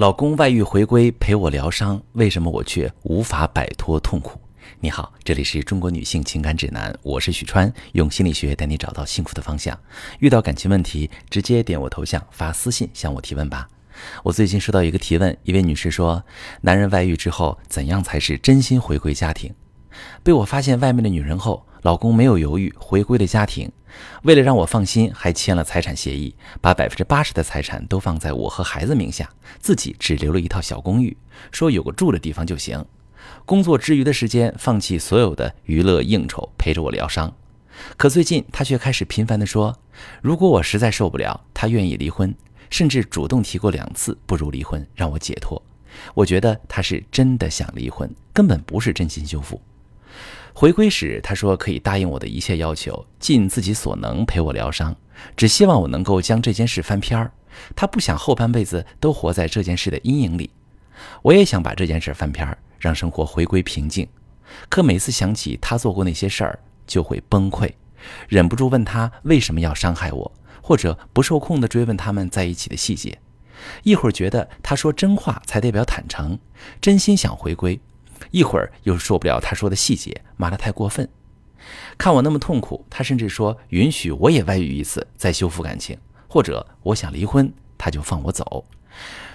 [0.00, 4.40] 老公外遇回归陪我疗伤，为什么我却无法摆脱痛苦？
[4.80, 9.78] 你好，这里是中国女性情感指南，我是许川，用心理学带你找到幸福的方向。
[10.20, 13.68] 遇到感情问题，直接点我头像发私信向我提问吧。
[14.22, 16.24] 我最近收到一个提问，一位女士说，
[16.62, 19.52] 男人外遇之后，怎样才是真心回归家庭？
[20.22, 21.66] 被我发现外面的女人后。
[21.82, 23.70] 老公没有犹豫，回归了家庭。
[24.22, 31.16] 为了让我放心，还签了财产协议，把百分之八十的财产都放在我和孩子名下，自己只留了一套小公寓，
[31.50, 32.84] 说有个住的地方就行。
[33.44, 37.32] 工作之余的时间，放弃所有的娱乐应酬，陪着我疗伤。
[37.96, 39.76] 可最近他却开始频繁地说，
[40.22, 42.34] 如果我实在受不了，他愿意离婚，
[42.68, 45.60] 甚至主动提过两次，不如离婚，让我解脱。
[46.14, 49.60] 我觉得他是真的想离婚，根本不是真心修复。
[50.60, 54.94] 回归时，他说可以答应我的一切要求，尽自己所能陪我疗伤，
[55.34, 57.32] 只希望我能够将这件事翻篇儿。
[57.74, 60.50] 他不想后半辈子都活在这件事的阴影里。
[61.22, 64.06] 我也想把这件事翻篇儿，让生活回归平静。
[64.68, 67.72] 可每次想起他做过那些事儿，就会崩溃，
[68.28, 70.30] 忍不住问他为什么要伤害我，
[70.60, 73.18] 或者不受控地追问他们在一起的细节。
[73.82, 76.38] 一会儿觉得他说真话才代表坦诚，
[76.82, 77.80] 真心想回归。
[78.30, 81.08] 一会儿又受不了他说的细节，骂得太过分。
[81.98, 88.64] 看我那么痛苦，他甚至说允许我也外遇一次，再修复感情，或者我想离婚，他就放我走。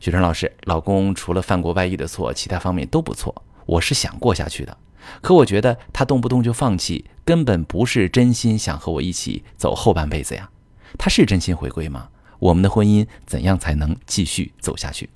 [0.00, 3.42] 雪晨老师，老公除了犯过外遇的错，其他方面都不错。
[3.66, 4.76] 我是想过下去的，
[5.20, 10.50] 可我觉得他动不动就放弃，根本不是真心想和我一起走后半辈子呀。
[10.98, 12.08] 他是真心回归吗？
[12.38, 15.08] 我们的婚姻怎样才能继续走下去？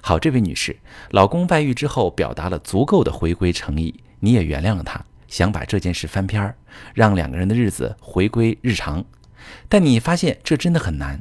[0.00, 0.76] 好，这位女士，
[1.10, 6.56] 老公外遇之后表达了足够的回归诚意，你也原谅了他，想把这件事翻篇儿，
[6.94, 9.04] 让两个人的日子回归日常。
[9.68, 11.20] 但你发现这真的很难，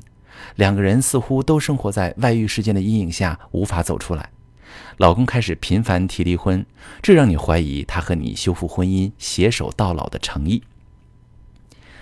[0.55, 4.29] 两个人似乎都生活在外遇事件的阴影下，无法走出来。
[4.97, 6.65] 老公开始频繁提离婚，
[7.01, 10.63] 这让你怀疑他和你修复婚姻、携手到老的诚意。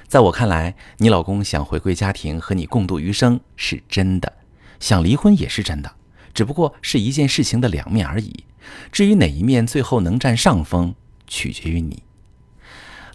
[0.07, 4.33] 在我看来，你老公想回归家庭和你共度余生是真的，
[4.79, 5.95] 想离婚也是真的。
[6.33, 8.45] 只不过是一件事情的两面而已，
[8.91, 10.93] 至于哪一面最后能占上风，
[11.27, 12.03] 取决于你。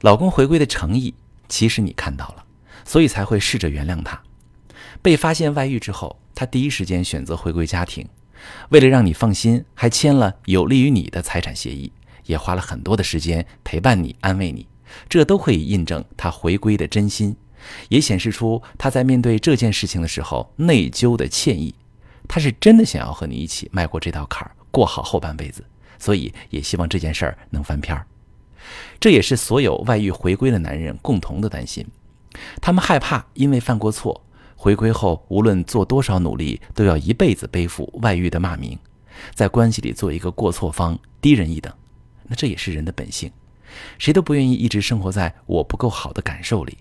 [0.03, 1.15] 老公回归的诚意，
[1.49, 2.45] 其实你看到了，
[2.85, 4.21] 所以才会试着原谅他。
[5.03, 8.07] 被发现外遇之后，他第一时间选择回归家庭，
[8.69, 11.93] 为了让你放心，还签了有利于你的财产协议，
[12.27, 14.67] 也花了很多的时间陪伴你、安慰你，
[15.09, 17.37] 这都可以印证他回归的真心，
[17.89, 21.75] 也显示出他在面对这件事情的时候内疚的歉意。
[22.29, 25.65] 他是真的想要和你一起迈过这道坎儿，过好后半辈子，
[25.99, 28.07] 所以也希望这件事儿能翻篇儿。
[28.99, 31.87] 这也是所有外遇回归的男人共同的担心，
[32.61, 34.21] 他们害怕因为犯过错，
[34.57, 38.77] 回归后无论做多少努力，都要一辈子背负外遇的骂名，
[39.35, 41.73] 在关系里做一个过错方，低人一等。
[42.25, 43.31] 那这也是人的本性，
[43.99, 46.79] 谁都不愿意一直生活在我不够好的感受里，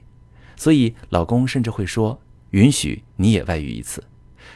[0.56, 2.20] 所以老公甚至会说，
[2.50, 4.04] 允许你也外遇一次。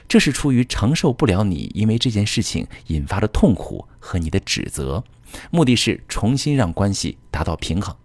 [0.08, 5.04] 这是出于承受不了你因为这件事情引发的痛苦和你的指责，
[5.52, 7.96] 目的是重新让关系达到平衡。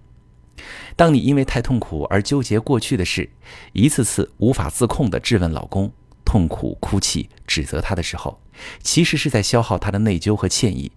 [0.97, 3.29] 当你因为太痛苦而纠结过去的事，
[3.73, 5.93] 一次次无法自控地质问老公，
[6.25, 8.41] 痛苦哭泣指责他的时候，
[8.81, 10.93] 其实是在消耗他的内疚和歉意。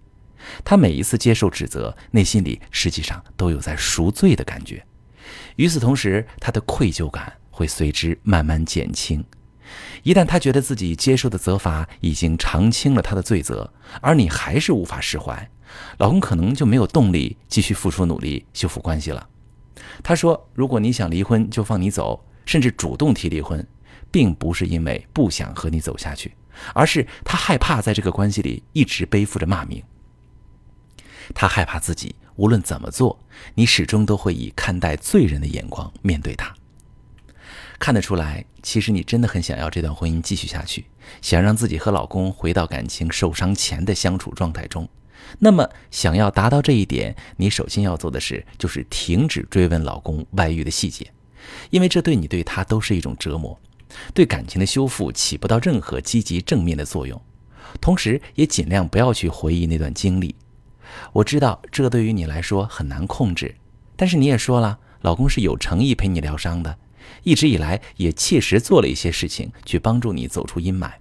[0.64, 4.84] 他每一次接受指责，内心里实际上都有在赎罪的感觉。
[5.56, 9.22] 与此同时，他的愧疚感会随之慢慢减轻。
[10.02, 15.50] 一旦他觉得自己接受的责罚已经偿清了他的罪责，而你还是无法释怀，
[15.98, 19.28] 老公可能就没有动力继续付出努力修复关系了。
[20.02, 23.66] 他说：“如果你想离婚，就放你走，甚至主动提离婚，
[24.10, 26.34] 并不是因为不想和你走下去，
[26.74, 29.82] 而是他害怕在这个关系里一直背负着骂名。
[31.34, 33.18] 他害怕自己无论怎么做，
[33.54, 36.54] 你始终都会以看待罪人的眼光面对他。”
[37.78, 40.86] 看得出来，其实你真的很想要这段婚姻继续下去，
[41.22, 44.88] 想让自己和老公回到感情受伤前的相处状态中。
[45.38, 51.10] 那么，想要达到这一点，你首先要做的事就是停止追问老公外遇的细节，
[51.70, 53.58] 因为这对你对他都是一种折磨，
[54.12, 57.20] 对感情的修复起不到任何积极正面的作用。
[57.80, 60.34] 同时，也尽量不要去回忆那段经历。
[61.12, 63.54] 我知道这对于你来说很难控制，
[63.94, 66.78] 但是你也说了，老公是有诚意陪你疗伤的。
[67.22, 70.92] 一直以来也切实做了一些事情去帮助你走出阴霾，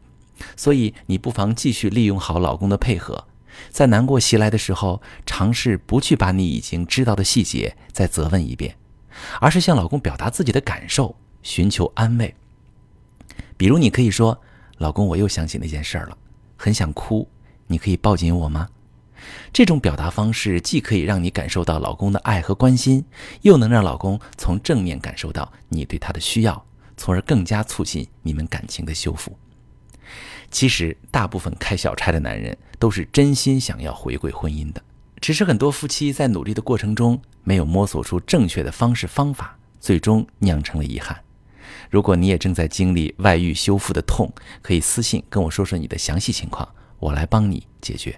[0.55, 3.27] 所以你不妨继续利用好老公的配合，
[3.69, 8.75] 在难过袭来的时候，尝试不去把你已经知道的细节再责问一遍，
[9.39, 12.35] 而是向老公表达自己的感受，寻求安慰。
[13.55, 14.39] 比如，你可以说
[14.77, 16.15] ：“老公，我又想起那件事了，
[16.55, 17.27] 很想哭，
[17.65, 18.69] 你可以抱紧我吗？
[19.51, 23.03] 这种表达方式既可以让你感受到老公的爱和关心，
[23.41, 26.65] 又能让老公从正面感受到你对他的需要，
[26.95, 29.37] 从而更加促进你们感情的修复。
[30.49, 34.81] 其实，大部分开小差的男人都是真心想要回归婚姻的，
[35.19, 41.17] 只是很多夫妻在努力的过程中没有摸索出正确的方式方法，最终酿成了遗憾。
[41.89, 44.31] 如果你也正在经历外遇修复的痛，
[44.61, 46.67] 可以私信跟我说说你的详细情况，
[46.99, 48.17] 我来帮你解决。